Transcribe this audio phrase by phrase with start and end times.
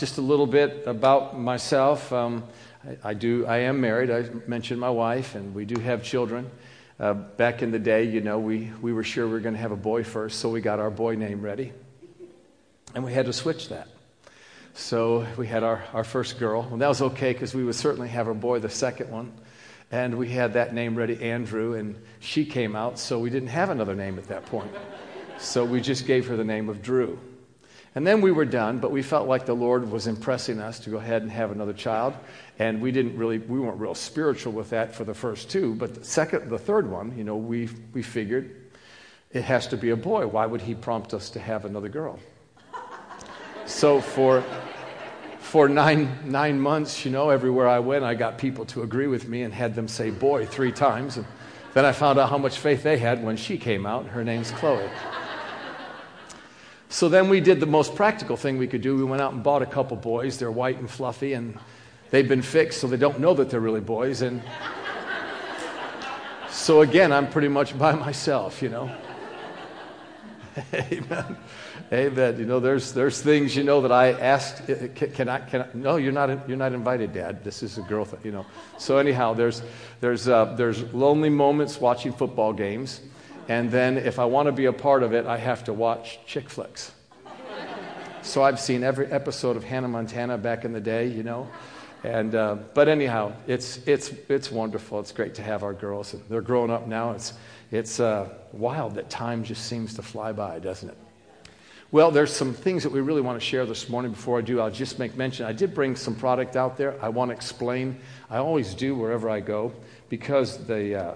[0.00, 2.10] just a little bit about myself.
[2.10, 2.44] Um,
[3.04, 3.44] I, I, do.
[3.44, 4.10] I am married.
[4.10, 6.50] I mentioned my wife, and we do have children.
[6.98, 9.60] Uh, back in the day, you know, we, we were sure we were going to
[9.60, 11.72] have a boy first, so we got our boy name ready.
[12.94, 13.88] And we had to switch that.
[14.72, 16.66] So we had our, our first girl.
[16.72, 19.32] And that was okay because we would certainly have our boy the second one.
[19.90, 23.68] And we had that name ready, Andrew, and she came out, so we didn't have
[23.68, 24.70] another name at that point.
[25.38, 27.18] So we just gave her the name of Drew.
[27.94, 30.90] And then we were done, but we felt like the Lord was impressing us to
[30.90, 32.14] go ahead and have another child.
[32.58, 35.74] And we didn't really, we weren't real spiritual with that for the first two.
[35.74, 38.70] But the second, the third one, you know, we, we figured
[39.32, 40.26] it has to be a boy.
[40.28, 42.20] Why would he prompt us to have another girl?
[43.66, 44.44] So for,
[45.38, 49.28] for nine, nine months, you know, everywhere I went, I got people to agree with
[49.28, 51.16] me and had them say boy three times.
[51.16, 51.26] And
[51.74, 54.06] then I found out how much faith they had when she came out.
[54.06, 54.88] Her name's Chloe.
[57.00, 58.94] So then we did the most practical thing we could do.
[58.94, 60.38] We went out and bought a couple boys.
[60.38, 61.58] They're white and fluffy, and
[62.10, 64.20] they've been fixed so they don't know that they're really boys.
[64.20, 64.42] And
[66.50, 68.94] so again, I'm pretty much by myself, you know.
[70.74, 71.38] Amen.
[71.90, 72.38] Amen.
[72.38, 75.62] You know, there's, there's things, you know, that I asked, uh, can, can, I, can
[75.62, 77.42] I, no, you're not, you're not invited, Dad.
[77.42, 78.44] This is a girl thing, you know.
[78.76, 79.62] So anyhow, there's,
[80.02, 83.00] there's, uh, there's lonely moments watching football games.
[83.48, 86.20] And then if I want to be a part of it, I have to watch
[86.26, 86.92] chick flicks.
[88.22, 91.48] So I've seen every episode of Hannah Montana back in the day, you know.
[92.04, 95.00] And, uh, but anyhow, it's, it's, it's wonderful.
[95.00, 96.14] It's great to have our girls.
[96.14, 97.12] And they're growing up now.
[97.12, 97.34] It's,
[97.70, 100.96] it's uh, wild that time just seems to fly by, doesn't it?
[101.92, 104.12] Well, there's some things that we really want to share this morning.
[104.12, 105.44] Before I do, I'll just make mention.
[105.44, 106.94] I did bring some product out there.
[107.02, 107.98] I want to explain.
[108.30, 109.72] I always do wherever I go
[110.08, 111.14] because the, uh,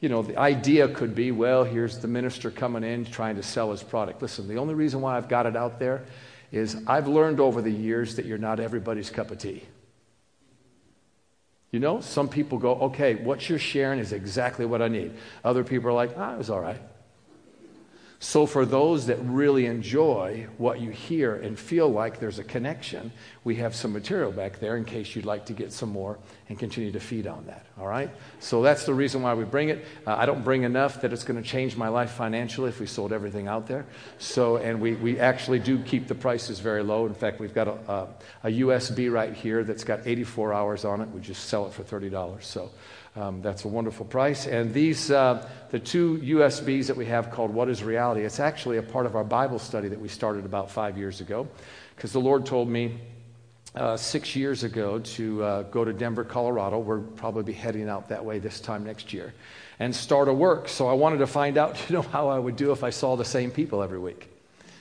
[0.00, 3.70] you know, the idea could be, well, here's the minister coming in trying to sell
[3.70, 4.22] his product.
[4.22, 6.04] Listen, the only reason why I've got it out there
[6.50, 9.62] is I've learned over the years that you're not everybody's cup of tea.
[11.70, 15.12] You know, some people go, okay, what you're sharing is exactly what I need.
[15.44, 16.80] Other people are like, ah, it was all right.
[18.22, 23.12] So, for those that really enjoy what you hear and feel like there's a connection,
[23.44, 26.18] we have some material back there in case you'd like to get some more
[26.50, 27.64] and continue to feed on that.
[27.78, 28.10] All right?
[28.38, 29.86] So, that's the reason why we bring it.
[30.06, 32.84] Uh, I don't bring enough that it's going to change my life financially if we
[32.84, 33.86] sold everything out there.
[34.18, 37.06] So, and we, we actually do keep the prices very low.
[37.06, 38.08] In fact, we've got a, a,
[38.48, 41.08] a USB right here that's got 84 hours on it.
[41.08, 42.42] We just sell it for $30.
[42.42, 42.70] So,
[43.16, 44.46] um, that's a wonderful price.
[44.46, 48.78] And these, uh, the two USBs that we have called What is Reality, it's actually
[48.78, 51.48] a part of our Bible study that we started about five years ago.
[51.96, 53.00] Because the Lord told me
[53.74, 56.78] uh, six years ago to uh, go to Denver, Colorado.
[56.78, 59.34] We'll probably be heading out that way this time next year
[59.78, 60.68] and start a work.
[60.68, 63.16] So I wanted to find out, you know, how I would do if I saw
[63.16, 64.28] the same people every week.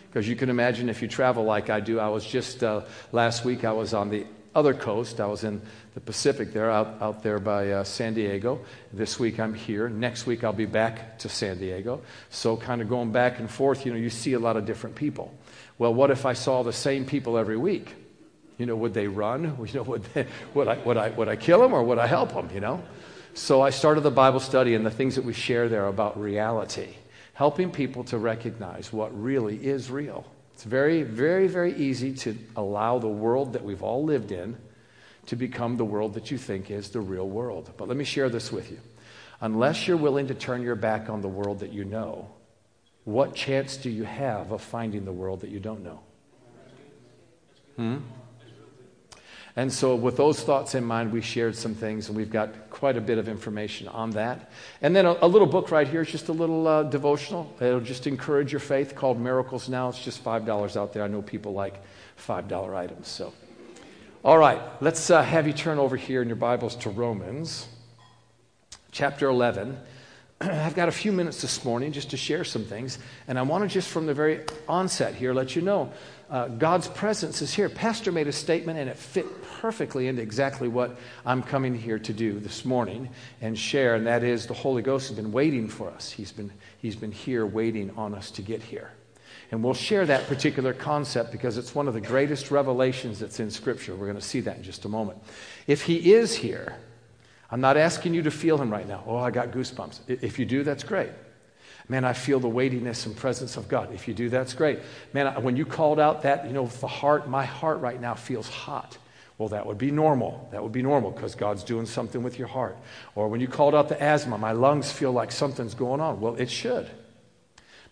[0.08, 2.00] Because you can imagine if you travel like I do.
[2.00, 2.82] I was just uh,
[3.12, 4.26] last week, I was on the
[4.60, 5.22] other coast.
[5.22, 5.62] I was in
[5.94, 8.60] the Pacific there, out, out there by uh, San Diego.
[8.92, 9.88] This week I'm here.
[9.88, 12.02] Next week I'll be back to San Diego.
[12.30, 14.98] So, kind of going back and forth, you know, you see a lot of different
[14.98, 15.34] people.
[15.78, 17.96] Well, what if I saw the same people every week?
[18.58, 19.58] You know, would they run?
[19.66, 22.08] You know, would, they, would, I, would, I, would I kill them or would I
[22.08, 22.84] help them, you know?
[23.34, 26.90] So I started the Bible study, and the things that we share there about reality,
[27.34, 30.26] helping people to recognize what really is real.
[30.60, 34.58] It's very, very, very easy to allow the world that we've all lived in
[35.28, 37.72] to become the world that you think is the real world.
[37.78, 38.82] But let me share this with you.
[39.40, 42.30] Unless you're willing to turn your back on the world that you know,
[43.06, 46.02] what chance do you have of finding the world that you don't know?
[47.78, 47.98] Hmm?
[49.56, 52.98] And so, with those thoughts in mind, we shared some things, and we've got quite
[52.98, 54.52] a bit of information on that.
[54.82, 57.54] And then a, a little book right here is just a little uh, devotional.
[57.60, 59.90] It'll just encourage your faith called Miracles Now.
[59.90, 61.04] It's just $5 out there.
[61.04, 61.82] I know people like
[62.18, 63.08] $5 items.
[63.08, 63.34] So,
[64.24, 67.68] all right, let's uh, have you turn over here in your Bibles to Romans
[68.92, 69.78] chapter 11.
[70.42, 73.64] I've got a few minutes this morning just to share some things, and I want
[73.64, 75.92] to just from the very onset here let you know
[76.30, 77.70] uh, God's presence is here.
[77.70, 79.26] Pastor made a statement, and it fit
[79.60, 83.10] perfectly into exactly what I'm coming here to do this morning
[83.42, 86.12] and share, and that is the Holy Ghost has been waiting for us.
[86.12, 88.92] He's been, he's been here waiting on us to get here.
[89.52, 93.50] And we'll share that particular concept because it's one of the greatest revelations that's in
[93.50, 93.96] Scripture.
[93.96, 95.18] We're going to see that in just a moment.
[95.66, 96.76] If He is here,
[97.50, 99.04] I'm not asking you to feel Him right now.
[99.08, 100.02] Oh, I got goosebumps.
[100.08, 101.10] If you do, that's great.
[101.90, 103.92] Man, I feel the weightiness and presence of God.
[103.94, 104.80] If you do, that's great.
[105.12, 108.48] Man, when you called out that, you know, the heart, my heart right now feels
[108.48, 108.98] hot.
[109.40, 110.48] Well, that would be normal.
[110.52, 112.78] That would be normal because God's doing something with your heart.
[113.16, 116.22] Or when you called out the asthma, my lungs feel like something's going on.
[116.22, 116.88] Well, it should.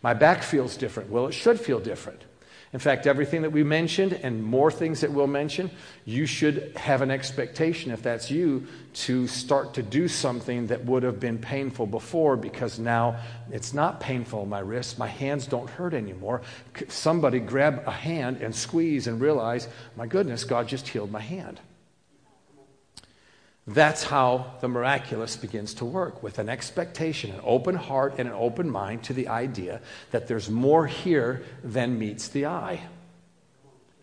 [0.04, 1.10] My back feels different.
[1.10, 2.22] Well, it should feel different
[2.74, 5.72] In fact, everything that we mentioned and more things that we'll mention,
[6.04, 11.04] you should have an expectation, if that's you, to start to do something that would
[11.04, 13.18] have been painful before because now
[13.52, 14.98] it's not painful on my wrists.
[14.98, 16.42] My hands don't hurt anymore.
[16.90, 21.62] Somebody grab a hand and squeeze and realize, my goodness, God just healed my hand.
[23.68, 28.34] That's how the miraculous begins to work with an expectation, an open heart, and an
[28.34, 29.82] open mind to the idea
[30.12, 32.82] that there's more here than meets the eye.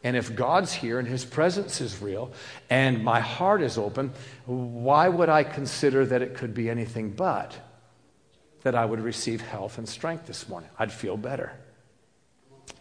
[0.02, 2.30] And if God's here and His presence is real
[2.68, 4.12] and my heart is open,
[4.44, 7.58] why would I consider that it could be anything but
[8.64, 10.68] that I would receive health and strength this morning?
[10.78, 11.52] I'd feel better.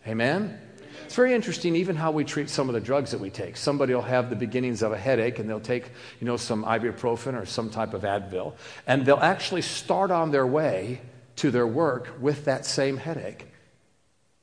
[0.06, 0.59] Amen?
[1.06, 3.57] It's very interesting, even how we treat some of the drugs that we take.
[3.57, 7.40] Somebody will have the beginnings of a headache and they'll take, you know, some ibuprofen
[7.40, 8.54] or some type of Advil,
[8.88, 11.01] and they'll actually start on their way
[11.38, 13.48] to their work with that same headache.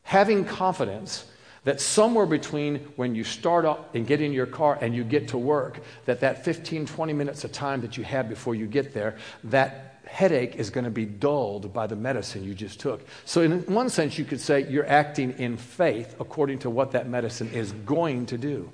[0.02, 1.24] Having confidence
[1.64, 5.28] that somewhere between when you start up and get in your car and you get
[5.28, 8.94] to work, that that 15, 20 minutes of time that you have before you get
[8.94, 13.06] there, that headache is going to be dulled by the medicine you just took.
[13.24, 17.08] So, in one sense, you could say you're acting in faith according to what that
[17.08, 18.70] medicine is going to do.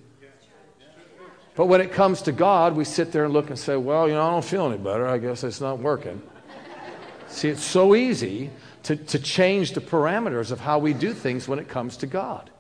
[1.54, 4.14] But when it comes to God, we sit there and look and say, well, you
[4.14, 5.06] know, I don't feel any better.
[5.06, 6.20] I guess it's not working.
[7.28, 8.50] See, it's so easy
[8.84, 12.50] to, to change the parameters of how we do things when it comes to God.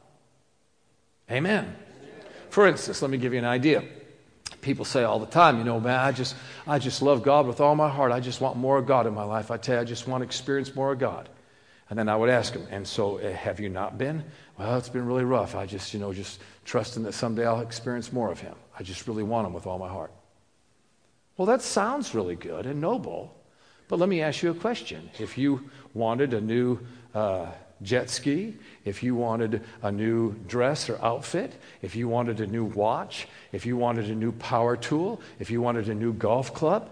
[1.30, 1.74] Amen.
[2.50, 3.84] For instance, let me give you an idea
[4.66, 6.34] people say all the time, you know, man, I just,
[6.66, 8.12] I just love God with all my heart.
[8.12, 9.50] I just want more of God in my life.
[9.50, 11.28] I tell you, I just want to experience more of God.
[11.88, 14.24] And then I would ask them, and so uh, have you not been?
[14.58, 15.54] Well, it's been really rough.
[15.54, 18.56] I just, you know, just trusting that someday I'll experience more of Him.
[18.76, 20.10] I just really want Him with all my heart.
[21.36, 23.40] Well, that sounds really good and noble,
[23.86, 25.10] but let me ask you a question.
[25.20, 26.80] If you wanted a new
[27.14, 32.46] uh, jet ski, if you wanted a new dress or outfit, if you wanted a
[32.46, 36.54] new watch, if you wanted a new power tool, if you wanted a new golf
[36.54, 36.88] club,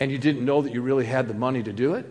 [0.00, 2.06] and you didn't know that you really had the money to do it,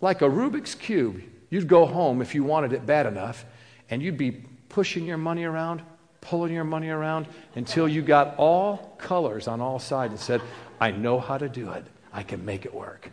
[0.00, 3.44] like a Rubik's Cube, you'd go home if you wanted it bad enough,
[3.90, 4.32] and you'd be
[4.68, 5.82] pushing your money around,
[6.20, 10.40] pulling your money around until you got all colors on all sides and said,
[10.80, 11.84] I know how to do it.
[12.12, 13.12] I can make it work.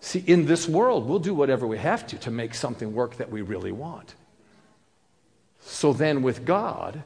[0.00, 3.30] See, in this world, we'll do whatever we have to to make something work that
[3.30, 4.14] we really want.
[5.60, 7.02] So then, with God,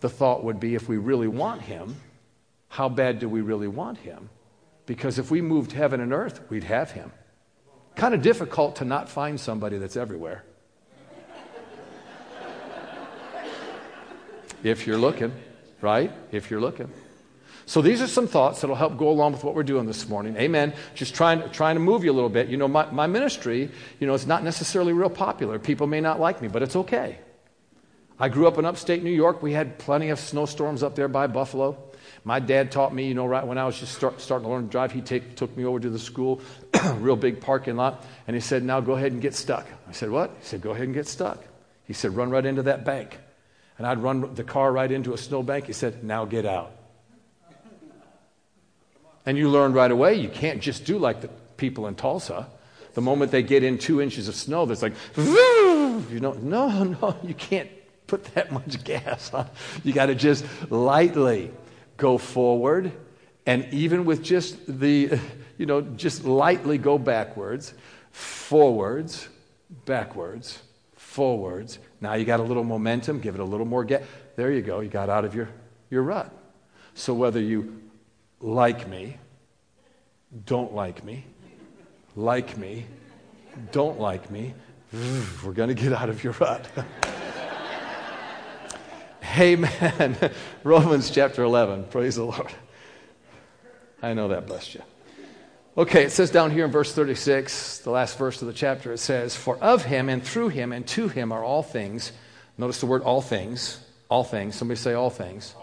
[0.00, 1.94] the thought would be if we really want Him,
[2.68, 4.28] how bad do we really want Him?
[4.86, 7.12] Because if we moved heaven and earth, we'd have Him.
[7.94, 10.44] Kind of difficult to not find somebody that's everywhere.
[14.64, 15.32] if you're looking,
[15.80, 16.12] right?
[16.32, 16.90] If you're looking.
[17.72, 20.36] So these are some thoughts that'll help go along with what we're doing this morning.
[20.36, 20.74] Amen.
[20.94, 22.48] Just trying, trying to move you a little bit.
[22.48, 25.58] You know, my, my ministry, you know, it's not necessarily real popular.
[25.58, 27.16] People may not like me, but it's okay.
[28.18, 29.42] I grew up in upstate New York.
[29.42, 31.82] We had plenty of snowstorms up there by Buffalo.
[32.24, 34.64] My dad taught me, you know, right when I was just start, starting to learn
[34.64, 36.42] to drive, he take, took me over to the school,
[36.96, 39.66] real big parking lot, and he said, Now go ahead and get stuck.
[39.88, 40.28] I said, What?
[40.40, 41.42] He said, Go ahead and get stuck.
[41.86, 43.18] He said, Run right into that bank.
[43.78, 45.68] And I'd run the car right into a snowbank.
[45.68, 46.72] He said, Now get out.
[49.24, 52.48] And you learn right away you can't just do like the people in Tulsa.
[52.94, 57.16] The moment they get in two inches of snow, there's like, you know, no, no,
[57.22, 57.70] you can't
[58.06, 59.48] put that much gas on.
[59.84, 61.50] You got to just lightly
[61.96, 62.92] go forward.
[63.46, 65.18] And even with just the,
[65.56, 67.72] you know, just lightly go backwards,
[68.10, 69.28] forwards,
[69.86, 70.62] backwards,
[70.96, 71.78] forwards.
[72.00, 74.02] Now you got a little momentum, give it a little more gas.
[74.36, 74.80] There you go.
[74.80, 75.48] You got out of your,
[75.90, 76.30] your rut.
[76.94, 77.80] So whether you
[78.42, 79.16] like me,
[80.44, 81.24] don't like me,
[82.16, 82.84] like me,
[83.70, 84.54] don't like me,
[85.44, 86.66] we're going to get out of your rut.
[89.38, 90.16] Amen.
[90.64, 91.84] Romans chapter 11.
[91.84, 92.52] Praise the Lord.
[94.02, 94.82] I know that blessed you.
[95.78, 98.98] Okay, it says down here in verse 36, the last verse of the chapter, it
[98.98, 102.12] says, For of him and through him and to him are all things.
[102.58, 103.82] Notice the word all things.
[104.10, 104.54] All things.
[104.54, 105.54] Somebody say all things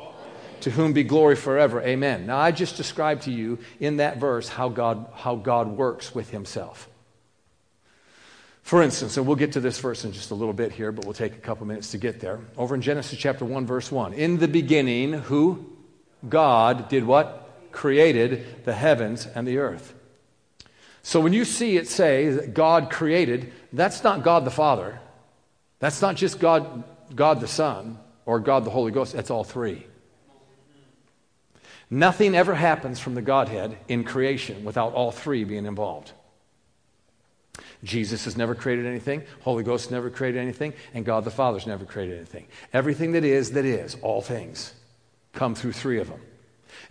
[0.62, 1.82] to whom be glory forever.
[1.82, 2.26] Amen.
[2.26, 6.30] Now, I just described to you in that verse how God, how God works with
[6.30, 6.90] himself.
[8.62, 11.04] For instance, and we'll get to this verse in just a little bit here, but
[11.04, 12.40] we'll take a couple minutes to get there.
[12.56, 14.14] Over in Genesis chapter 1, verse 1.
[14.14, 15.66] In the beginning, who?
[16.28, 17.50] God did what?
[17.72, 19.96] Created the heavens and the earth.
[21.02, 25.00] So when you see it say that God created, that's not God the Father.
[25.80, 26.84] That's not just God,
[27.16, 29.14] God the Son or God the Holy Ghost.
[29.14, 29.88] That's all three.
[31.90, 36.12] Nothing ever happens from the Godhead in creation without all three being involved.
[37.84, 41.86] Jesus has never created anything, Holy Ghost never created anything, and God the Father's never
[41.86, 42.48] created anything.
[42.74, 44.74] Everything that is, that is, all things,
[45.34, 46.20] come through three of them.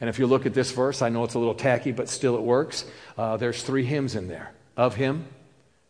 [0.01, 2.37] And if you look at this verse, I know it's a little tacky, but still
[2.37, 2.85] it works.
[3.17, 5.27] Uh, there's three hymns in there of Him,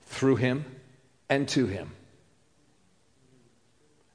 [0.07, 0.65] through Him,
[1.29, 1.93] and to Him.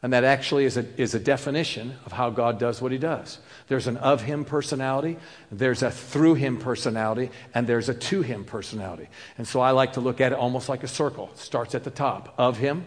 [0.04, 3.40] And that actually is a, is a definition of how God does what He does.
[3.70, 5.18] There's an of Him personality,
[5.50, 9.08] there's a through Him personality, and there's a to Him personality.
[9.38, 11.30] And so I like to look at it almost like a circle.
[11.34, 12.84] It starts at the top of Him,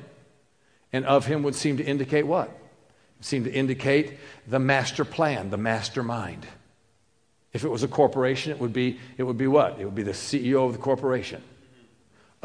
[0.93, 2.49] and of Him would seem to indicate what?
[3.19, 6.47] It seem to indicate the master plan, the mastermind.
[7.55, 9.81] If it was a corporation, it would be, it would be what?
[9.81, 11.43] It would be the CEO of the corporation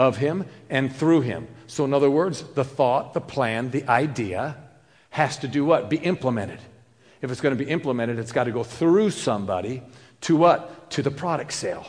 [0.02, 1.48] of him and through him.
[1.68, 4.58] So, in other words, the thought, the plan, the idea
[5.12, 5.92] has to do what?
[5.92, 6.60] Be implemented.
[7.22, 9.84] If it's going to be implemented, it's got to go through somebody
[10.22, 10.90] to what?
[10.92, 11.86] To the product sale.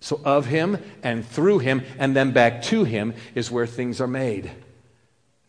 [0.00, 4.08] So, of him and through him and then back to him is where things are
[4.08, 4.50] made.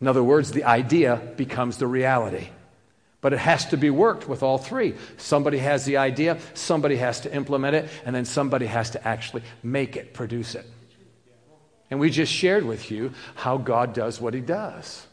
[0.00, 2.48] In other words, the idea becomes the reality.
[3.20, 4.94] But it has to be worked with all three.
[5.16, 9.42] Somebody has the idea, somebody has to implement it, and then somebody has to actually
[9.62, 10.64] make it, produce it.
[11.90, 15.06] And we just shared with you how God does what he does.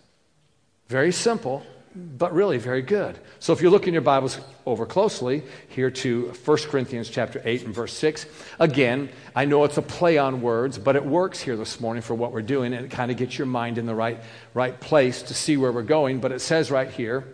[0.87, 1.65] Very simple,
[1.95, 3.17] but really very good.
[3.39, 7.65] So if you look in your Bibles over closely here to 1 Corinthians chapter 8
[7.65, 8.27] and verse 6,
[8.59, 12.13] again, I know it's a play on words, but it works here this morning for
[12.13, 14.19] what we're doing and it kind of gets your mind in the right
[14.53, 17.25] right place to see where we're going, but it says right here,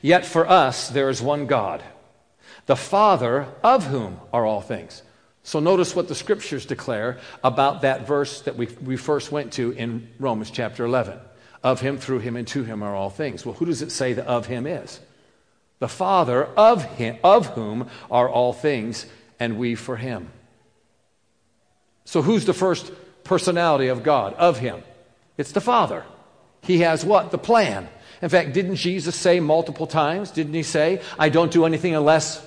[0.00, 1.82] yet for us there is one God,
[2.66, 5.02] the Father of whom are all things.
[5.46, 9.70] So notice what the scriptures declare about that verse that we, we first went to
[9.70, 11.20] in Romans chapter 11.
[11.62, 13.46] Of him, through him, and to him are all things.
[13.46, 14.98] Well, who does it say the of him is?
[15.78, 19.06] The Father of him, of whom are all things,
[19.38, 20.30] and we for him.
[22.04, 22.90] So who's the first
[23.22, 24.34] personality of God?
[24.34, 24.82] Of him.
[25.38, 26.04] It's the Father.
[26.62, 27.30] He has what?
[27.30, 27.88] The plan.
[28.20, 30.32] In fact, didn't Jesus say multiple times?
[30.32, 32.44] Didn't he say, I don't do anything unless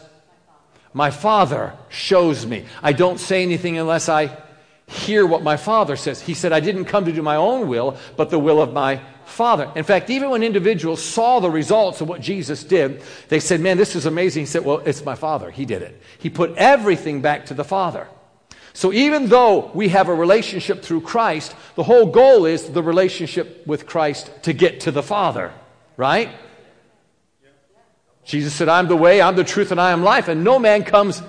[0.93, 2.65] my Father shows me.
[2.81, 4.38] I don't say anything unless I
[4.88, 6.22] hear what my Father says.
[6.22, 9.01] He said, I didn't come to do my own will, but the will of my
[9.25, 9.72] Father.
[9.75, 13.77] In fact, even when individuals saw the results of what Jesus did, they said, Man,
[13.77, 14.43] this is amazing.
[14.43, 15.51] He said, Well, it's my Father.
[15.51, 16.01] He did it.
[16.17, 18.08] He put everything back to the Father.
[18.74, 23.65] So even though we have a relationship through Christ, the whole goal is the relationship
[23.67, 25.53] with Christ to get to the Father,
[25.98, 26.29] right?
[28.26, 30.84] Jesus said, I'm the way, I'm the truth, and I am life, and no man
[30.84, 31.22] comes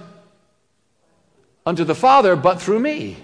[1.65, 3.17] unto the Father but through me.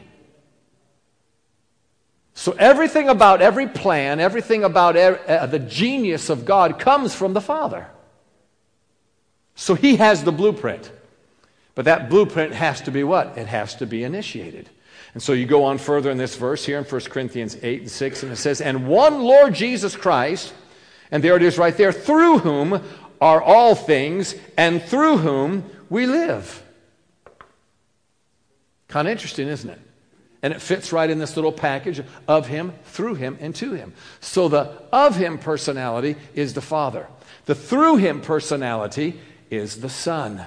[2.34, 7.40] So everything about every plan, everything about uh, the genius of God comes from the
[7.40, 7.88] Father.
[9.54, 10.90] So he has the blueprint.
[11.74, 13.38] But that blueprint has to be what?
[13.38, 14.68] It has to be initiated.
[15.14, 17.90] And so you go on further in this verse here in 1 Corinthians 8 and
[17.90, 20.52] 6, and it says, And one Lord Jesus Christ,
[21.10, 22.82] and there it is right there, through whom
[23.20, 26.62] are all things, and through whom we live.
[28.88, 29.80] Kind of interesting, isn't it?
[30.42, 33.94] And it fits right in this little package of Him, through Him, and to Him.
[34.20, 37.08] So the of Him personality is the Father,
[37.46, 39.20] the through Him personality
[39.50, 40.44] is the Son.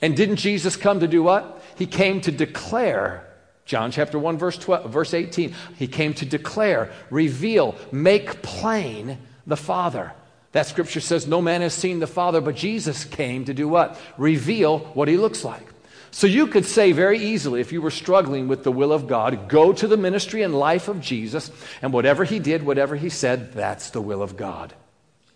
[0.00, 1.62] And didn't Jesus come to do what?
[1.76, 3.26] He came to declare.
[3.66, 5.54] John chapter 1, verse, 12, verse 18.
[5.76, 10.12] He came to declare, reveal, make plain the Father.
[10.52, 13.98] That scripture says, No man has seen the Father, but Jesus came to do what?
[14.18, 15.66] Reveal what he looks like.
[16.12, 19.48] So you could say very easily, if you were struggling with the will of God,
[19.48, 21.50] go to the ministry and life of Jesus,
[21.82, 24.74] and whatever he did, whatever he said, that's the will of God.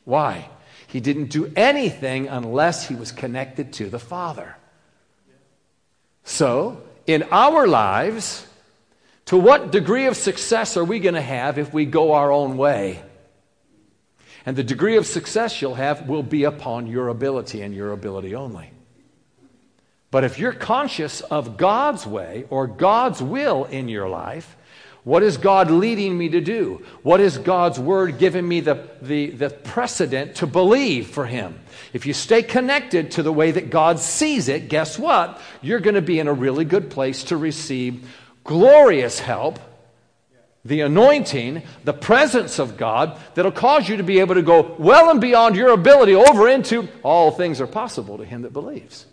[0.04, 0.49] Why?
[0.88, 4.56] He didn't do anything unless he was connected to the Father.
[6.25, 8.47] So, in our lives,
[9.26, 12.56] to what degree of success are we going to have if we go our own
[12.56, 13.02] way?
[14.46, 18.34] And the degree of success you'll have will be upon your ability and your ability
[18.34, 18.70] only.
[20.10, 24.56] But if you're conscious of God's way or God's will in your life,
[25.02, 26.82] what is God leading me to do?
[27.02, 31.60] What is God's word giving me the, the, the precedent to believe for Him?
[31.92, 35.40] If you stay connected to the way that God sees it, guess what?
[35.60, 38.08] You're going to be in a really good place to receive
[38.44, 39.58] glorious help
[40.64, 45.11] the anointing, the presence of God that'll cause you to be able to go well
[45.11, 49.06] and beyond your ability over into all things are possible to him that believes.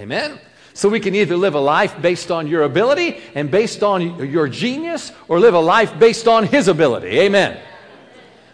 [0.00, 0.40] Amen.
[0.72, 4.48] So we can either live a life based on your ability and based on your
[4.48, 7.20] genius or live a life based on his ability.
[7.20, 7.60] Amen.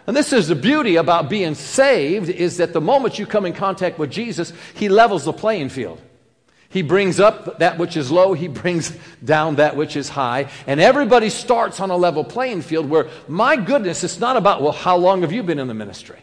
[0.06, 3.54] And this is the beauty about being saved is that the moment you come in
[3.54, 6.00] contact with Jesus, he levels the playing field.
[6.70, 10.48] He brings up that which is low, he brings down that which is high.
[10.66, 14.72] And everybody starts on a level playing field where, my goodness, it's not about, well,
[14.72, 16.20] how long have you been in the ministry?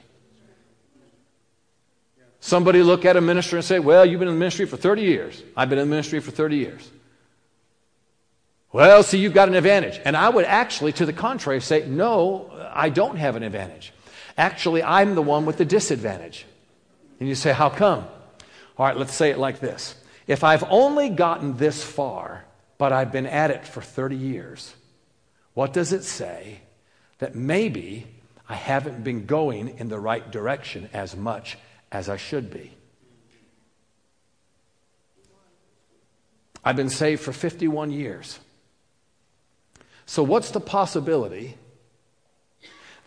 [2.40, 5.02] Somebody look at a minister and say, well, you've been in the ministry for 30
[5.02, 5.44] years.
[5.56, 6.92] I've been in the ministry for 30 years.
[8.72, 10.00] Well, see, you've got an advantage.
[10.06, 13.92] And I would actually, to the contrary, say, no, I don't have an advantage.
[14.38, 16.46] Actually, I'm the one with the disadvantage.
[17.20, 18.06] And you say, how come?
[18.78, 19.96] All right, let's say it like this
[20.28, 22.44] if I've only gotten this far,
[22.78, 24.76] but I've been at it for 30 years,
[25.54, 26.60] what does it say
[27.20, 28.06] that maybe
[28.48, 31.58] I haven't been going in the right direction as much
[31.92, 32.74] as I should be?
[36.64, 38.40] I've been saved for 51 years.
[40.06, 41.56] So, what's the possibility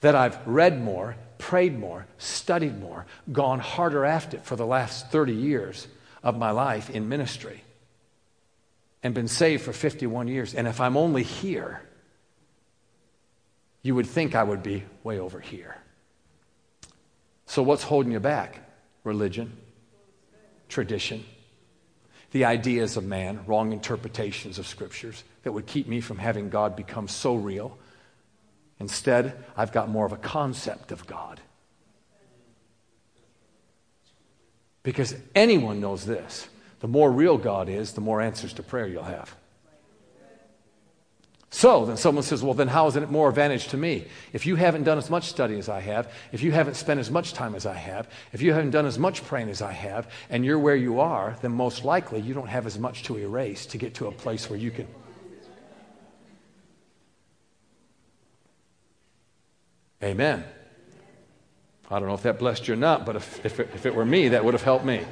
[0.01, 5.11] that I've read more, prayed more, studied more, gone harder after it for the last
[5.11, 5.87] 30 years
[6.23, 7.63] of my life in ministry
[9.03, 10.55] and been saved for 51 years.
[10.55, 11.83] And if I'm only here,
[13.83, 15.77] you would think I would be way over here.
[17.47, 18.61] So, what's holding you back?
[19.03, 19.57] Religion,
[20.69, 21.25] tradition,
[22.33, 26.77] the ideas of man, wrong interpretations of scriptures that would keep me from having God
[26.77, 27.79] become so real.
[28.79, 31.41] Instead, I've got more of a concept of God.
[34.91, 36.49] Because anyone knows this
[36.81, 39.33] the more real God is, the more answers to prayer you'll have.
[41.51, 44.07] So then someone says, well, then how is it more advantage to me?
[44.33, 47.09] If you haven't done as much study as I have, if you haven't spent as
[47.09, 50.11] much time as I have, if you haven't done as much praying as I have,
[50.29, 53.67] and you're where you are, then most likely you don't have as much to erase
[53.67, 54.89] to get to a place where you can.
[60.03, 60.45] Amen.
[61.91, 63.95] I don't know if that blessed you or not, but if, if, it, if it
[63.95, 65.05] were me, that would have helped me.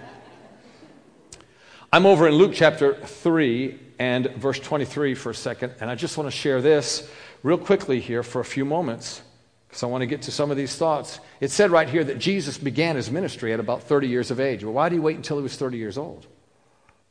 [1.93, 6.17] I'm over in Luke chapter 3 and verse 23 for a second, and I just
[6.17, 7.11] want to share this
[7.43, 9.23] real quickly here for a few moments
[9.69, 11.19] because I want to get to some of these thoughts.
[11.41, 14.63] It said right here that Jesus began his ministry at about 30 years of age.
[14.63, 16.27] Well, why did he wait until he was 30 years old?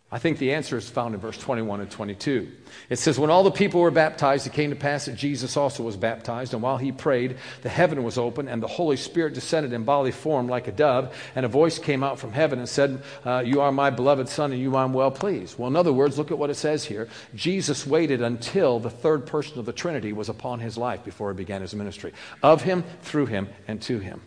[0.10, 2.50] I think the answer is found in verse 21 and 22.
[2.90, 5.84] It says, When all the people were baptized, it came to pass that Jesus also
[5.84, 6.54] was baptized.
[6.54, 10.14] And while he prayed, the heaven was open, and the Holy Spirit descended in bodily
[10.14, 11.14] form like a dove.
[11.36, 14.54] And a voice came out from heaven and said, uh, You are my beloved Son,
[14.54, 15.60] and you I'm well pleased.
[15.60, 17.10] Well, in other words, look at what it says here.
[17.36, 21.36] Jesus waited until the third person of the Trinity was upon his life before he
[21.36, 22.14] began his ministry.
[22.42, 24.22] Of him, through him, and to him.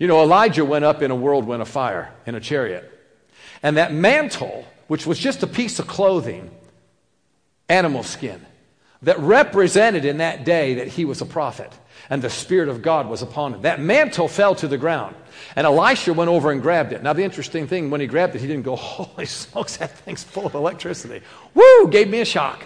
[0.00, 2.90] You know, Elijah went up in a whirlwind of fire in a chariot.
[3.62, 6.50] And that mantle, which was just a piece of clothing,
[7.68, 8.44] animal skin,
[9.02, 11.70] that represented in that day that he was a prophet
[12.08, 13.62] and the Spirit of God was upon him.
[13.62, 15.14] That mantle fell to the ground.
[15.54, 17.02] And Elisha went over and grabbed it.
[17.02, 20.24] Now, the interesting thing, when he grabbed it, he didn't go, Holy smokes, that thing's
[20.24, 21.22] full of electricity.
[21.52, 22.64] Woo, gave me a shock.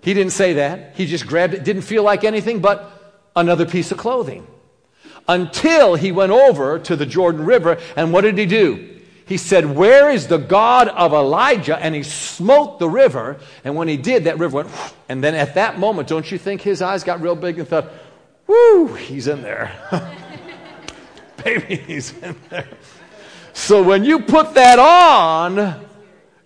[0.00, 0.94] He didn't say that.
[0.94, 4.46] He just grabbed it, didn't feel like anything but another piece of clothing
[5.28, 7.78] until he went over to the Jordan River.
[7.96, 8.96] And what did he do?
[9.26, 11.76] He said, Where is the God of Elijah?
[11.76, 13.38] And he smote the river.
[13.64, 14.70] And when he did, that river went,
[15.08, 17.90] and then at that moment, don't you think his eyes got real big and thought,
[18.46, 19.72] Whoo, he's in there.
[21.44, 22.68] Baby, he's in there.
[23.52, 25.84] So when you put that on,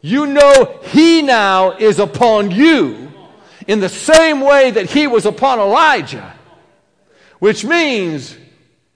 [0.00, 3.12] you know he now is upon you
[3.66, 6.34] in the same way that he was upon Elijah,
[7.40, 8.36] which means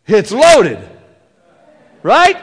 [0.07, 0.79] it's loaded.
[2.03, 2.37] Right?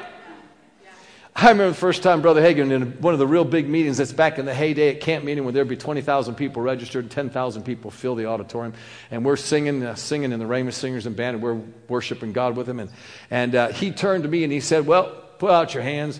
[1.33, 4.11] I remember the first time Brother Hagin in one of the real big meetings that's
[4.11, 7.89] back in the heyday at camp meeting where there'd be 20,000 people registered, 10,000 people
[7.89, 8.73] fill the auditorium,
[9.11, 12.57] and we're singing, uh, singing in the Rhema Singers and Band, and we're worshiping God
[12.57, 12.79] with him.
[12.79, 12.91] And,
[13.29, 16.19] and uh, he turned to me and he said, Well, put out your hands.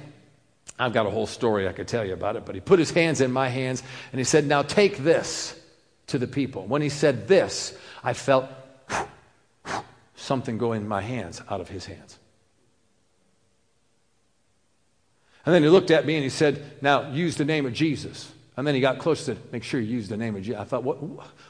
[0.80, 2.90] I've got a whole story I could tell you about it, but he put his
[2.90, 5.60] hands in my hands and he said, Now take this
[6.08, 6.66] to the people.
[6.66, 8.50] When he said this, I felt
[10.22, 12.18] something go in my hands out of his hands.
[15.46, 18.32] And then he looked at me and he said, Now use the name of Jesus.
[18.58, 20.60] And then he got close to make sure you use the name of Jesus.
[20.60, 21.00] I thought, what?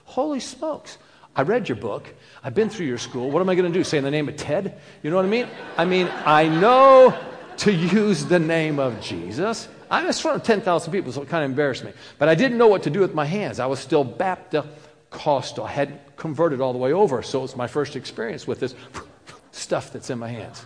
[0.06, 0.98] Holy smokes.
[1.36, 2.08] I read your book.
[2.44, 3.32] I've been through your school.
[3.32, 3.84] What am I going to do?
[3.84, 4.80] Say in the name of Ted?
[5.02, 5.48] You know what I mean?
[5.78, 7.18] I mean, I know
[7.58, 9.68] to use the name of Jesus.
[9.90, 11.92] I was in front of 10,000 people, so it kind of embarrassed me.
[12.18, 13.60] But I didn't know what to do with my hands.
[13.60, 14.68] I was still Baptist
[15.12, 15.66] Costal.
[15.66, 18.74] I had converted all the way over, so it's my first experience with this
[19.52, 20.66] stuff that's in my hands.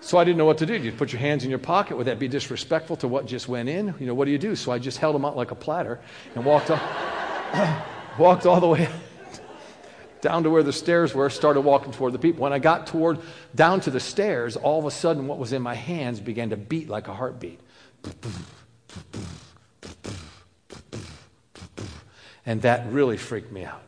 [0.00, 0.78] So I didn't know what to do.
[0.78, 1.96] Do you put your hands in your pocket?
[1.96, 3.92] Would that be disrespectful to what just went in?
[3.98, 4.54] You know, what do you do?
[4.54, 5.98] So I just held them out like a platter
[6.36, 6.78] and walked all,
[8.18, 8.88] walked all the way.
[10.20, 12.42] down to where the stairs were, started walking toward the people.
[12.42, 13.18] When I got toward
[13.54, 16.56] down to the stairs, all of a sudden what was in my hands began to
[16.56, 17.60] beat like a heartbeat.
[22.46, 23.82] And that really freaked me out.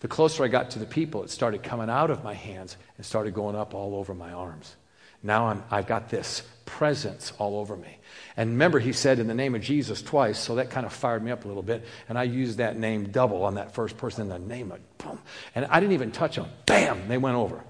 [0.00, 3.06] The closer I got to the people, it started coming out of my hands and
[3.06, 4.76] started going up all over my arms.
[5.22, 7.98] Now I'm, I've got this presence all over me.
[8.36, 11.22] And remember, he said in the name of Jesus twice, so that kind of fired
[11.22, 11.86] me up a little bit.
[12.08, 15.18] And I used that name double on that first person in the name of, boom.
[15.54, 16.48] And I didn't even touch them.
[16.66, 17.64] Bam, they went over.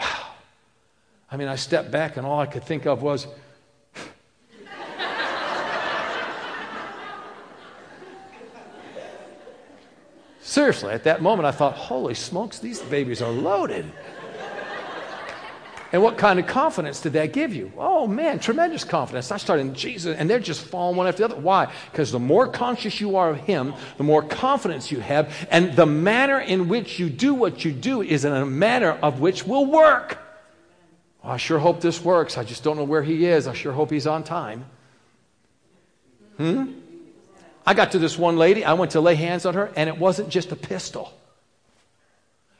[0.00, 0.26] Wow.
[1.30, 3.26] I mean, I stepped back and all I could think of was,
[10.52, 13.90] Seriously, at that moment, I thought, holy smokes, these babies are loaded.
[15.92, 17.72] And what kind of confidence did that give you?
[17.78, 19.32] Oh man, tremendous confidence.
[19.32, 21.40] I started in Jesus, and they're just falling one after the other.
[21.40, 21.72] Why?
[21.90, 25.86] Because the more conscious you are of Him, the more confidence you have, and the
[25.86, 29.64] manner in which you do what you do is in a manner of which will
[29.64, 30.18] work.
[31.24, 32.36] Well, I sure hope this works.
[32.36, 33.46] I just don't know where He is.
[33.46, 34.66] I sure hope He's on time.
[36.36, 36.72] Hmm?
[37.64, 39.96] I got to this one lady, I went to lay hands on her, and it
[39.98, 41.12] wasn't just a pistol,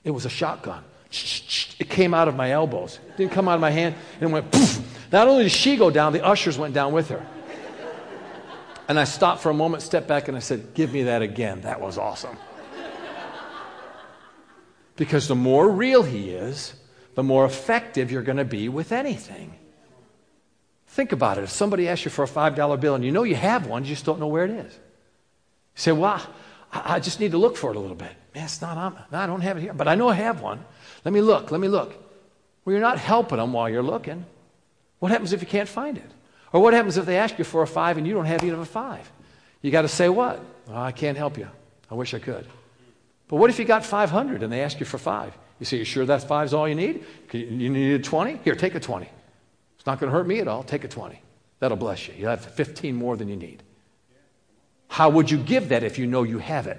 [0.05, 0.85] it was a shotgun.
[1.79, 2.99] It came out of my elbows.
[3.07, 3.95] It didn't come out of my hand.
[4.15, 4.81] And it went poof.
[5.13, 7.27] Not only did she go down, the ushers went down with her.
[8.89, 11.61] And I stopped for a moment, stepped back, and I said, Give me that again.
[11.63, 12.37] That was awesome.
[14.97, 16.75] Because the more real he is,
[17.15, 19.55] the more effective you're going to be with anything.
[20.89, 21.45] Think about it.
[21.45, 23.91] If somebody asks you for a $5 bill and you know you have one, you
[23.91, 24.79] just don't know where it is.
[25.77, 26.23] You say, Well,
[26.73, 28.13] I just need to look for it a little bit.
[28.35, 28.99] Man, it's not on.
[29.11, 30.65] No, I don't have it here, but I know I have one.
[31.05, 31.51] Let me look.
[31.51, 31.95] Let me look.
[32.65, 34.25] Well, you're not helping them while you're looking.
[35.01, 36.11] What happens if you can't find it?
[36.53, 38.61] Or what happens if they ask you for a five and you don't have even
[38.61, 39.11] a five?
[39.61, 40.43] You got to say what?
[40.69, 41.49] Oh, I can't help you.
[41.91, 42.47] I wish I could.
[43.29, 45.37] But what if you got 500 and they ask you for five?
[45.59, 47.05] You say, You sure that five's all you need?
[47.33, 48.41] You need a 20?
[48.45, 49.09] Here, take a 20.
[49.77, 50.63] It's not going to hurt me at all.
[50.63, 51.21] Take a 20.
[51.59, 52.15] That'll bless you.
[52.17, 53.63] You'll have 15 more than you need.
[54.93, 56.79] How would you give that if you know you have it?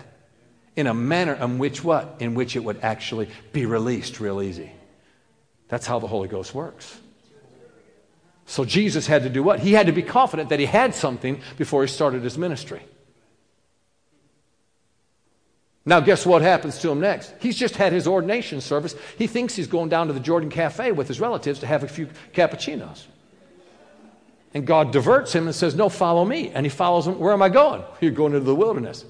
[0.76, 2.18] In a manner in which what?
[2.20, 4.72] In which it would actually be released real easy.
[5.68, 7.00] That's how the Holy Ghost works.
[8.46, 9.62] So Jesus had to do what?
[9.62, 12.84] He had to be confident that he had something before he started his ministry.
[15.84, 17.34] Now, guess what happens to him next?
[17.40, 18.94] He's just had his ordination service.
[19.18, 21.88] He thinks he's going down to the Jordan Cafe with his relatives to have a
[21.88, 23.06] few cappuccinos.
[24.54, 26.50] And God diverts him and says, No, follow me.
[26.50, 27.20] And he follows him.
[27.20, 27.84] Where am I going?
[28.02, 29.06] You're going into the wilderness.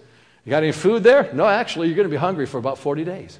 [0.45, 1.31] You got any food there?
[1.33, 3.39] No, actually, you're going to be hungry for about 40 days.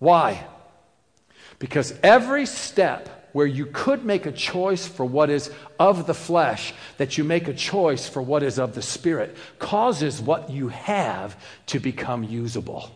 [0.00, 0.44] Why?
[1.60, 6.74] Because every step where you could make a choice for what is of the flesh,
[6.96, 11.38] that you make a choice for what is of the spirit, causes what you have
[11.66, 12.90] to become usable.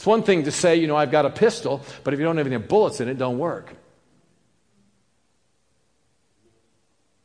[0.00, 2.38] It's one thing to say, you know, I've got a pistol, but if you don't
[2.38, 3.70] have any bullets in it, it don't work.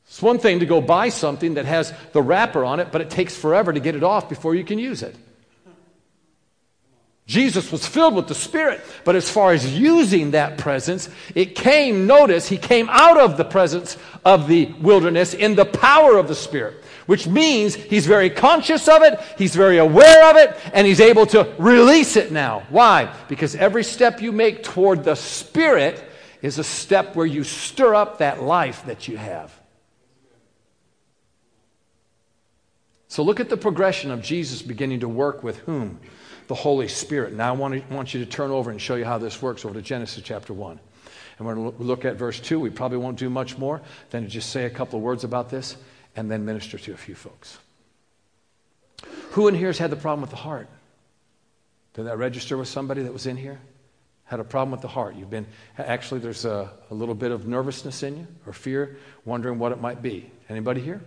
[0.05, 3.09] It's one thing to go buy something that has the wrapper on it, but it
[3.09, 5.15] takes forever to get it off before you can use it.
[7.25, 12.05] Jesus was filled with the Spirit, but as far as using that presence, it came,
[12.05, 16.35] notice, he came out of the presence of the wilderness in the power of the
[16.35, 20.99] Spirit which means he's very conscious of it, he's very aware of it, and he's
[20.99, 22.63] able to release it now.
[22.69, 23.13] Why?
[23.27, 26.03] Because every step you make toward the Spirit
[26.41, 29.53] is a step where you stir up that life that you have.
[33.07, 35.99] So look at the progression of Jesus beginning to work with whom?
[36.47, 37.33] The Holy Spirit.
[37.33, 39.65] Now I want, to, want you to turn over and show you how this works
[39.65, 40.79] over to Genesis chapter 1.
[41.37, 42.59] And we're going to look at verse 2.
[42.59, 43.81] We probably won't do much more
[44.11, 45.75] than to just say a couple of words about this
[46.15, 47.57] and then minister to a few folks.
[49.31, 50.69] Who in here has had the problem with the heart?
[51.93, 53.59] Did that register with somebody that was in here?
[54.25, 55.15] Had a problem with the heart.
[55.15, 55.45] You've been,
[55.77, 59.81] actually, there's a, a little bit of nervousness in you or fear, wondering what it
[59.81, 60.31] might be.
[60.49, 61.01] Anybody here?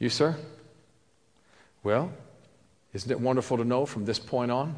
[0.00, 0.36] You, sir?
[1.84, 2.12] Well,
[2.92, 4.76] isn't it wonderful to know from this point on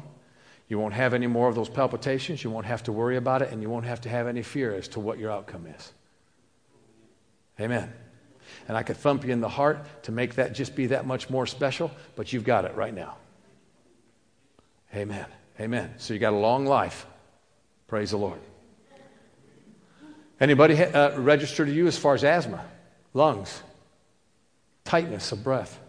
[0.67, 2.43] you won't have any more of those palpitations.
[2.43, 4.73] You won't have to worry about it, and you won't have to have any fear
[4.73, 5.91] as to what your outcome is.
[7.59, 7.93] Amen.
[8.67, 11.29] And I could thump you in the heart to make that just be that much
[11.29, 13.17] more special, but you've got it right now.
[14.95, 15.25] Amen.
[15.59, 15.93] Amen.
[15.97, 17.05] So you got a long life.
[17.87, 18.39] Praise the Lord.
[20.39, 22.65] Anybody uh, register to you as far as asthma,
[23.13, 23.61] lungs,
[24.83, 25.79] tightness of breath.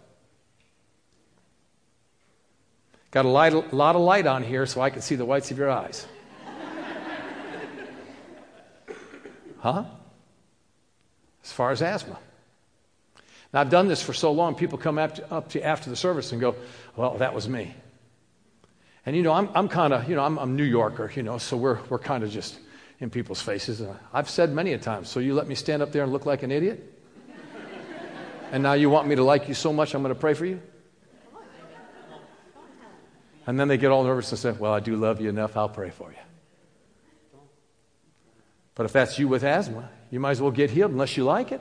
[3.11, 5.51] Got a, light, a lot of light on here so I can see the whites
[5.51, 6.07] of your eyes.
[9.61, 9.85] huh?
[11.45, 12.19] As far as asthma.
[13.53, 15.97] Now, I've done this for so long, people come up to, up to after the
[15.97, 16.57] service and go,
[16.97, 17.75] Well, that was me.
[19.07, 21.39] And you know, I'm, I'm kind of, you know, I'm, I'm New Yorker, you know,
[21.39, 22.59] so we're, we're kind of just
[22.99, 23.83] in people's faces.
[24.13, 26.43] I've said many a time, So you let me stand up there and look like
[26.43, 26.94] an idiot?
[28.55, 30.47] And now you want me to like you so much, I'm going to pray for
[30.47, 30.63] you?
[33.49, 35.69] And then they get all nervous and say, Well, I do love you enough, I'll
[35.69, 37.41] pray for you.
[38.77, 41.51] But if that's you with asthma, you might as well get healed unless you like
[41.51, 41.61] it.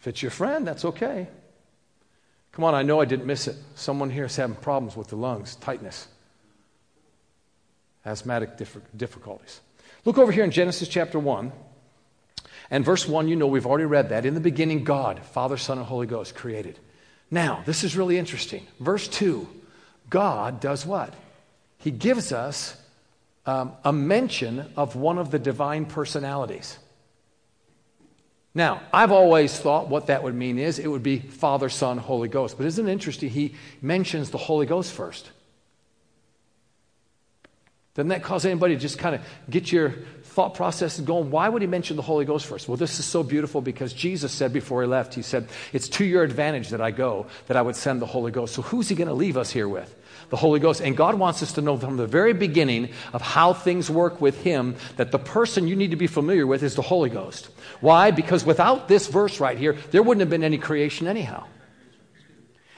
[0.00, 1.28] If it's your friend, that's okay.
[2.50, 3.54] Come on, I know I didn't miss it.
[3.76, 6.08] Someone here is having problems with the lungs, tightness,
[8.04, 8.56] asthmatic
[8.96, 9.60] difficulties.
[10.04, 11.52] Look over here in Genesis chapter 1.
[12.70, 14.24] And verse 1, you know, we've already read that.
[14.24, 16.78] In the beginning, God, Father, Son, and Holy Ghost created.
[17.30, 18.66] Now, this is really interesting.
[18.78, 19.48] Verse 2,
[20.08, 21.14] God does what?
[21.78, 22.76] He gives us
[23.46, 26.78] um, a mention of one of the divine personalities.
[28.54, 32.28] Now, I've always thought what that would mean is it would be Father, Son, Holy
[32.28, 32.56] Ghost.
[32.56, 33.30] But isn't it interesting?
[33.30, 35.30] He mentions the Holy Ghost first.
[37.94, 39.90] Doesn't that cause anybody to just kind of get your
[40.22, 41.30] thought process going?
[41.30, 42.68] Why would he mention the Holy Ghost first?
[42.68, 46.04] Well, this is so beautiful because Jesus said before he left, He said, It's to
[46.04, 48.54] your advantage that I go, that I would send the Holy Ghost.
[48.54, 49.94] So who's he going to leave us here with?
[50.30, 50.80] the Holy Ghost.
[50.80, 54.40] And God wants us to know from the very beginning of how things work with
[54.42, 57.50] Him that the person you need to be familiar with is the Holy Ghost.
[57.80, 58.10] Why?
[58.12, 61.46] Because without this verse right here, there wouldn't have been any creation anyhow.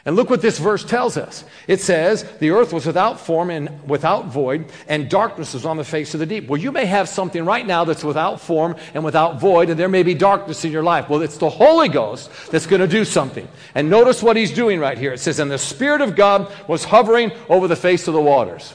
[0.04, 1.44] And look what this verse tells us.
[1.68, 5.84] It says, The earth was without form and without void, and darkness was on the
[5.84, 6.48] face of the deep.
[6.48, 9.88] Well, you may have something right now that's without form and without void, and there
[9.88, 11.08] may be darkness in your life.
[11.08, 13.46] Well, it's the Holy Ghost that's going to do something.
[13.76, 15.12] And notice what he's doing right here.
[15.12, 18.74] It says, And the Spirit of God was hovering over the face of the waters.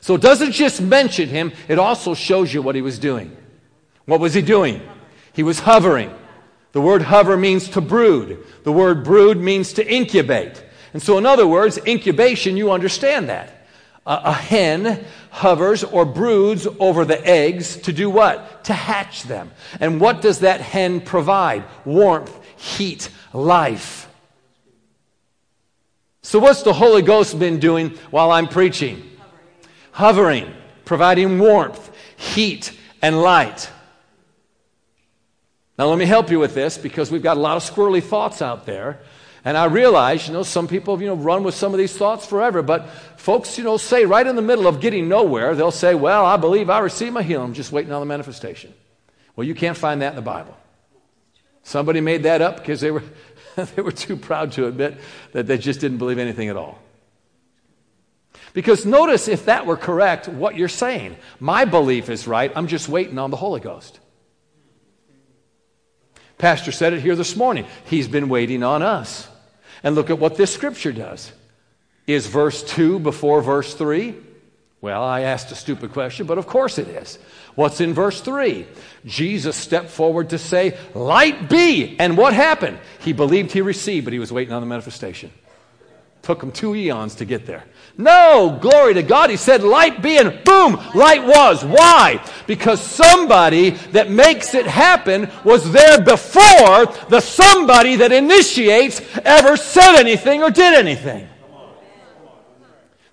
[0.00, 3.36] So it doesn't just mention him, it also shows you what he was doing.
[4.06, 4.82] What was he doing?
[5.34, 6.12] He was hovering.
[6.72, 8.44] The word hover means to brood.
[8.64, 10.62] The word brood means to incubate.
[10.92, 13.66] And so, in other words, incubation, you understand that.
[14.06, 18.64] A, a hen hovers or broods over the eggs to do what?
[18.64, 19.50] To hatch them.
[19.80, 21.64] And what does that hen provide?
[21.84, 24.08] Warmth, heat, life.
[26.22, 28.96] So, what's the Holy Ghost been doing while I'm preaching?
[29.92, 30.54] Hovering, Hovering
[30.84, 33.70] providing warmth, heat, and light.
[35.78, 38.42] Now, let me help you with this because we've got a lot of squirrely thoughts
[38.42, 38.98] out there.
[39.44, 42.26] And I realize, you know, some people, you know, run with some of these thoughts
[42.26, 42.62] forever.
[42.62, 46.26] But folks, you know, say right in the middle of getting nowhere, they'll say, well,
[46.26, 47.46] I believe I received my healing.
[47.46, 48.74] I'm just waiting on the manifestation.
[49.36, 50.56] Well, you can't find that in the Bible.
[51.62, 53.04] Somebody made that up because they were,
[53.56, 54.98] they were too proud to admit
[55.32, 56.78] that they just didn't believe anything at all.
[58.52, 61.16] Because notice if that were correct, what you're saying.
[61.38, 62.50] My belief is right.
[62.56, 64.00] I'm just waiting on the Holy Ghost.
[66.38, 67.66] Pastor said it here this morning.
[67.86, 69.28] He's been waiting on us.
[69.82, 71.32] And look at what this scripture does.
[72.06, 74.14] Is verse 2 before verse 3?
[74.80, 77.18] Well, I asked a stupid question, but of course it is.
[77.56, 78.66] What's in verse 3?
[79.04, 81.96] Jesus stepped forward to say, Light be.
[81.98, 82.78] And what happened?
[83.00, 85.32] He believed he received, but he was waiting on the manifestation.
[86.22, 87.64] Took him two eons to get there.
[88.00, 89.28] No, glory to God.
[89.28, 91.64] He said, light be, and boom, light was.
[91.64, 92.24] Why?
[92.46, 99.96] Because somebody that makes it happen was there before the somebody that initiates ever said
[99.96, 101.28] anything or did anything.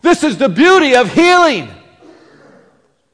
[0.02, 1.68] This is the beauty of healing.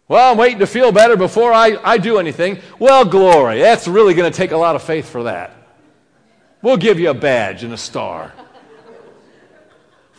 [0.10, 2.60] Well, I'm waiting to feel better before I, I do anything.
[2.80, 3.60] Well, glory.
[3.60, 5.56] That's really going to take a lot of faith for that.
[6.62, 8.34] We'll give you a badge and a star.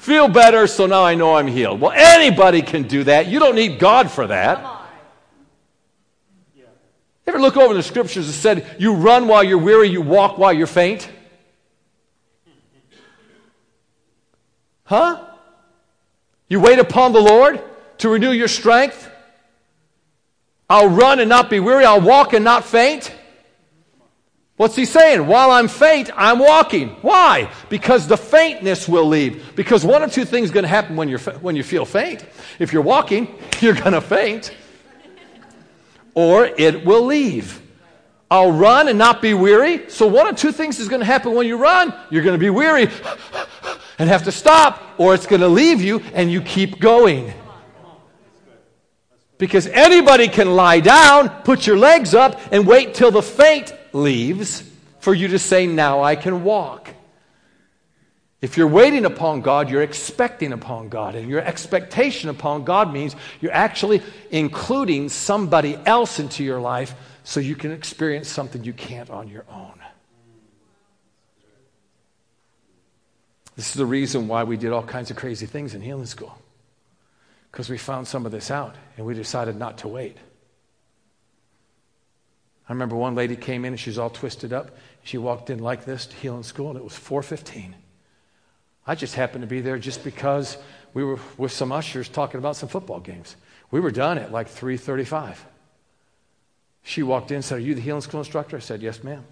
[0.02, 1.80] Feel better, so now I know I'm healed.
[1.80, 3.28] Well, anybody can do that.
[3.28, 4.58] You don't need God for that.
[6.56, 6.64] You
[7.28, 10.52] ever look over the scriptures that said, you run while you're weary, you walk while
[10.52, 11.08] you're faint?
[14.82, 15.24] Huh?
[16.48, 17.62] You wait upon the Lord
[17.98, 19.08] to renew your strength?
[20.68, 21.84] I'll run and not be weary.
[21.84, 23.14] I'll walk and not faint.
[24.62, 25.26] What's he saying?
[25.26, 26.90] While I'm faint, I'm walking.
[27.02, 27.50] Why?
[27.68, 29.56] Because the faintness will leave.
[29.56, 32.24] Because one of two things is going to happen when, you're, when you feel faint.
[32.60, 33.26] If you're walking,
[33.60, 34.54] you're going to faint.
[36.14, 37.60] Or it will leave.
[38.30, 39.90] I'll run and not be weary.
[39.90, 41.92] So one of two things is going to happen when you run.
[42.08, 42.88] You're going to be weary
[43.98, 47.34] and have to stop, or it's going to leave you and you keep going.
[49.42, 54.62] Because anybody can lie down, put your legs up, and wait till the faint leaves
[55.00, 56.90] for you to say, Now I can walk.
[58.40, 61.16] If you're waiting upon God, you're expecting upon God.
[61.16, 64.00] And your expectation upon God means you're actually
[64.30, 69.44] including somebody else into your life so you can experience something you can't on your
[69.50, 69.74] own.
[73.56, 76.38] This is the reason why we did all kinds of crazy things in healing school.
[77.52, 80.16] Because we found some of this out and we decided not to wait.
[82.68, 84.70] I remember one lady came in and she's all twisted up.
[85.04, 87.76] She walked in like this to healing school and it was 415.
[88.86, 90.56] I just happened to be there just because
[90.94, 93.36] we were with some ushers talking about some football games.
[93.70, 95.44] We were done at like 335.
[96.82, 98.56] She walked in and said, Are you the healing school instructor?
[98.56, 99.24] I said, Yes, ma'am.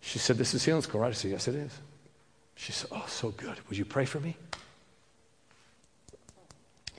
[0.00, 1.08] She said, This is healing school, right?
[1.08, 1.72] I said, Yes, it is.
[2.56, 3.56] She said, Oh, so good.
[3.68, 4.36] Would you pray for me?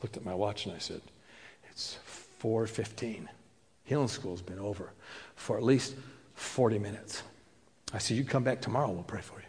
[0.02, 1.02] Looked at my watch and I said,
[1.72, 1.98] It's
[2.42, 3.28] 4:15.
[3.84, 4.92] Healing school's been over
[5.36, 5.96] for at least
[6.36, 7.24] 40 minutes.
[7.94, 9.46] I said, You come back tomorrow, we'll pray for you.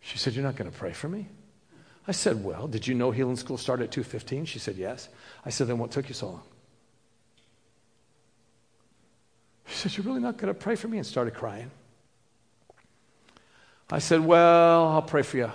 [0.00, 1.28] She said, You're not going to pray for me?
[2.06, 4.46] I said, Well, did you know healing school started at 2:15?
[4.46, 5.08] She said, Yes.
[5.44, 6.42] I said, Then what took you so long?
[9.66, 10.98] She said, You're really not going to pray for me?
[10.98, 11.70] And started crying.
[13.90, 15.50] I said, Well, I'll pray for you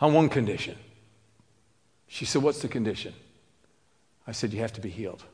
[0.00, 0.76] on one condition.
[2.12, 3.14] She said, What's the condition?
[4.26, 5.24] I said, You have to be healed.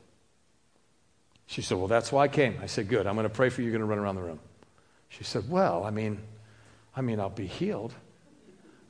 [1.45, 2.57] She said, Well, that's why I came.
[2.61, 3.05] I said, Good.
[3.05, 3.67] I'm going to pray for you.
[3.67, 4.39] You're going to run around the room.
[5.09, 6.19] She said, Well, I mean,
[6.95, 7.93] I mean, I'll be healed.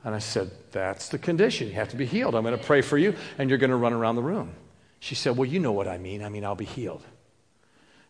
[0.04, 1.66] And I said, That's the condition.
[1.66, 2.36] You have to be healed.
[2.36, 4.52] I'm going to pray for you, and you're going to run around the room.
[5.00, 6.22] She said, Well, you know what I mean.
[6.22, 7.02] I mean, I'll be healed.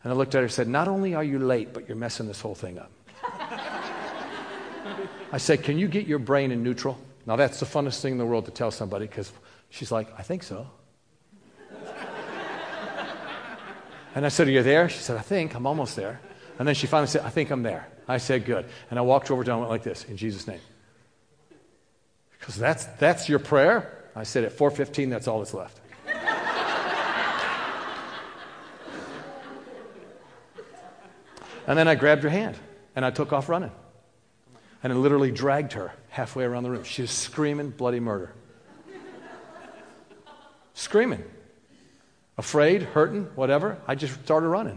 [0.04, 2.26] And I looked at her and said, Not only are you late, but you're messing
[2.26, 2.92] this whole thing up.
[5.32, 6.98] I said, Can you get your brain in neutral?
[7.24, 9.32] Now, that's the funnest thing in the world to tell somebody because
[9.70, 10.68] she's like, I think so.
[14.14, 14.88] and I said, Are you there?
[14.88, 15.54] She said, I think.
[15.54, 16.20] I'm almost there.
[16.58, 17.88] And then she finally said, I think I'm there.
[18.06, 18.66] I said, Good.
[18.90, 20.60] And I walked over to her and went like this, in Jesus' name.
[22.38, 24.04] Because that's, that's your prayer.
[24.14, 25.80] I said, At 415, that's all that's left.
[31.70, 32.56] And then I grabbed her hand
[32.96, 33.70] and I took off running.
[34.82, 36.82] And I literally dragged her halfway around the room.
[36.82, 38.32] She was screaming bloody murder
[40.90, 41.22] screaming,
[42.36, 43.78] afraid, hurting, whatever.
[43.86, 44.76] I just started running.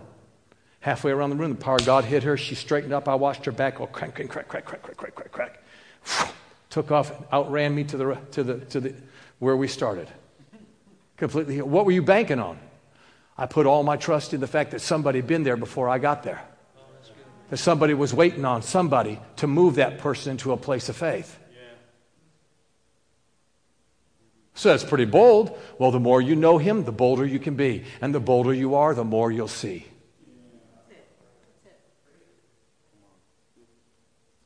[0.80, 2.38] Halfway around the room, the power of God hit her.
[2.38, 3.08] She straightened up.
[3.08, 5.64] I watched her back go crack, crack, crack, crack, crack, crack, crack, crack.
[6.70, 8.94] Took off, outran me to the, to the, to the,
[9.40, 10.08] where we started.
[11.18, 11.64] Completely.
[11.64, 12.60] What were you banking on?
[13.36, 15.98] I put all my trust in the fact that somebody had been there before I
[15.98, 16.44] got there.
[17.50, 21.40] That somebody was waiting on somebody to move that person into a place of faith.
[24.56, 25.58] So that's pretty bold.
[25.80, 27.86] Well, the more you know him, the bolder you can be.
[28.02, 29.88] And the bolder you are, the more you'll see.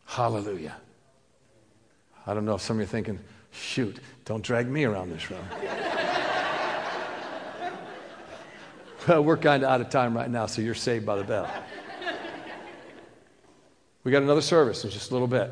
[0.06, 0.78] Hallelujah.
[2.26, 3.20] I don't know if some of you are thinking,
[3.52, 5.44] shoot, don't drag me around this room.
[9.08, 11.52] well, we're kind of out of time right now, so you're saved by the bell.
[14.04, 15.52] We got another service in just a little bit.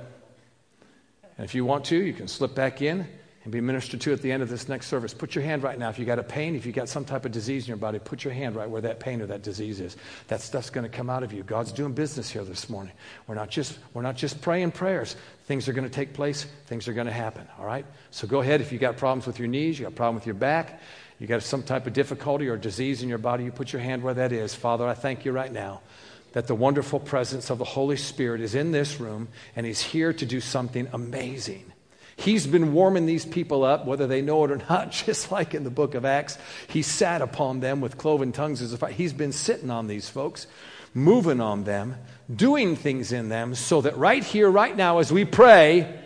[1.37, 3.05] And if you want to, you can slip back in
[3.45, 5.13] and be ministered to at the end of this next service.
[5.13, 5.89] Put your hand right now.
[5.89, 7.99] If you got a pain, if you got some type of disease in your body,
[7.99, 9.95] put your hand right where that pain or that disease is.
[10.29, 11.43] That stuff's going to come out of you.
[11.43, 12.93] God's doing business here this morning.
[13.27, 15.15] We're not just, we're not just praying prayers.
[15.45, 16.47] Things are going to take place.
[16.65, 17.47] Things are going to happen.
[17.59, 17.85] All right?
[18.09, 18.61] So go ahead.
[18.61, 20.81] If you got problems with your knees, you got a problem with your back,
[21.19, 24.01] you got some type of difficulty or disease in your body, you put your hand
[24.01, 24.55] where that is.
[24.55, 25.81] Father, I thank you right now
[26.33, 30.11] that the wonderful presence of the Holy Spirit is in this room and He's here
[30.13, 31.71] to do something amazing.
[32.17, 35.63] He's been warming these people up, whether they know it or not, just like in
[35.63, 36.37] the book of Acts.
[36.67, 38.91] He sat upon them with cloven tongues as a fire.
[38.91, 40.47] He's been sitting on these folks,
[40.93, 41.95] moving on them,
[42.33, 45.99] doing things in them, so that right here, right now, as we pray,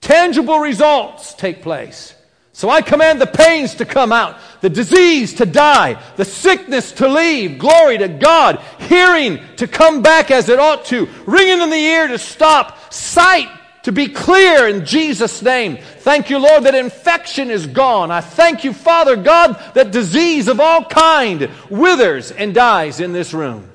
[0.00, 2.14] tangible results take place.
[2.52, 7.08] So I command the pains to come out, the disease to die, the sickness to
[7.08, 7.58] leave.
[7.58, 8.62] Glory to God.
[8.78, 11.08] Hearing to come back as it ought to.
[11.26, 12.92] Ringing in the ear to stop.
[12.92, 13.48] Sight
[13.84, 15.78] to be clear in Jesus' name.
[15.98, 18.10] Thank you, Lord, that infection is gone.
[18.10, 23.34] I thank you, Father God, that disease of all kind withers and dies in this
[23.34, 23.70] room.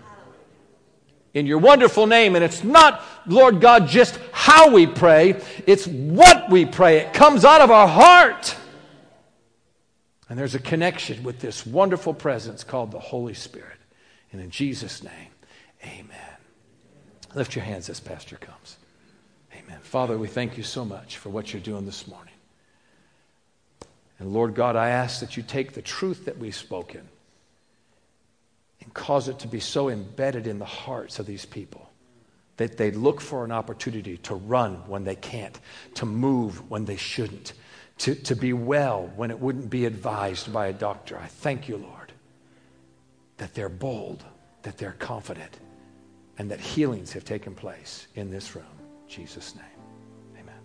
[1.36, 2.36] In your wonderful name.
[2.36, 6.98] And it's not, Lord God, just how we pray, it's what we pray.
[6.98, 8.56] It comes out of our heart.
[10.28, 13.78] And there's a connection with this wonderful presence called the Holy Spirit.
[14.32, 15.32] And in Jesus' name,
[15.84, 16.38] amen.
[17.36, 18.79] Lift your hands as Pastor comes.
[19.70, 19.82] Amen.
[19.84, 22.34] Father, we thank you so much for what you're doing this morning.
[24.18, 27.08] And Lord God, I ask that you take the truth that we've spoken
[28.82, 31.88] and cause it to be so embedded in the hearts of these people
[32.58, 35.60] that they look for an opportunity to run when they can't,
[35.94, 37.54] to move when they shouldn't,
[38.00, 41.16] to, to be well when it wouldn't be advised by a doctor.
[41.16, 42.12] I thank you, Lord,
[43.38, 44.26] that they're bold,
[44.64, 45.60] that they're confident,
[46.40, 48.79] and that healings have taken place in this room.
[49.10, 49.66] Jesus' name.
[50.40, 50.62] Amen.